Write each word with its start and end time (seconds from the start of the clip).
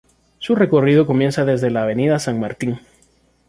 Su 0.39 0.55
recorrido 0.55 1.05
comienza 1.05 1.45
desde 1.45 1.69
la 1.69 1.83
Avenida 1.83 2.17
San 2.17 2.39
Martín. 2.39 2.79